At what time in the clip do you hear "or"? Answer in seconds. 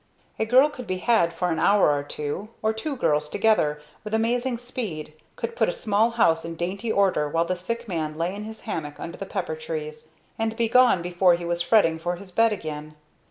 1.91-2.01, 2.63-2.73